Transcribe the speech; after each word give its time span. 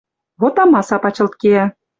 Вот 0.41 0.55
амаса 0.63 0.97
пачылт 1.03 1.33
кеӓ 1.41 1.63